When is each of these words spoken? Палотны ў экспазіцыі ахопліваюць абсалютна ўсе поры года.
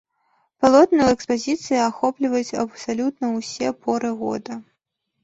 Палотны 0.63 1.01
ў 1.07 1.17
экспазіцыі 1.17 1.77
ахопліваюць 1.89 2.57
абсалютна 2.63 3.25
ўсе 3.37 3.67
поры 3.85 4.09
года. 4.23 4.57